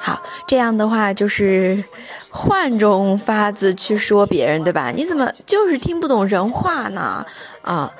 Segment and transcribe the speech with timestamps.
[0.00, 1.82] 好，这样的话就是
[2.30, 4.92] 换种法子去说别人，对吧？
[4.94, 7.26] 你怎么就是听不懂人话呢？
[7.62, 7.92] 啊，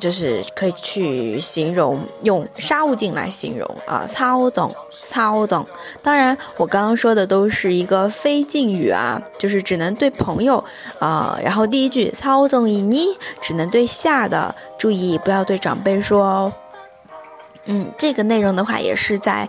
[0.00, 5.64] 就是可以去形容用沙悟净来形容啊，操总，操总。
[6.02, 10.62] 当然，我刚刚说的都是一个非敬语啊，就是只能对朋友
[10.98, 11.38] 啊。
[11.42, 13.06] 然后第一句操纵以你
[13.40, 16.52] 只能对下的，注意不要对长辈说哦。
[17.66, 19.48] 嗯，这个内容的话也是在。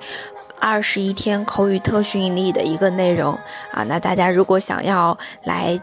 [0.60, 3.38] 二十一天口语特训里的一个内容
[3.72, 5.80] 啊，那大家如果想要来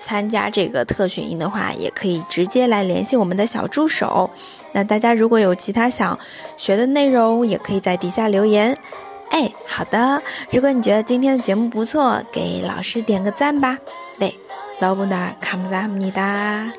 [0.00, 4.30] 参加这个特训营的话，也可以直接来联系我们的小助手。
[4.72, 6.18] 那大家如果有其他想
[6.56, 8.76] 学的内容，也可以在底下留言。
[9.30, 13.78] 哎，好的，如果你觉得今天的节目不错，给老师点个赞吧。
[14.18, 14.32] 对，
[14.78, 16.70] 老布呢卡姆拉姆尼达。